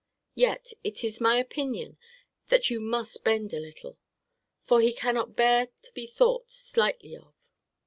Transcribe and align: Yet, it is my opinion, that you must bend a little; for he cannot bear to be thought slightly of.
Yet, 0.33 0.73
it 0.83 1.03
is 1.03 1.21
my 1.21 1.37
opinion, 1.37 1.99
that 2.49 2.71
you 2.71 2.79
must 2.79 3.23
bend 3.23 3.53
a 3.53 3.59
little; 3.59 3.99
for 4.65 4.81
he 4.81 4.93
cannot 4.93 5.35
bear 5.35 5.67
to 5.83 5.91
be 5.93 6.07
thought 6.07 6.51
slightly 6.51 7.15
of. 7.15 7.35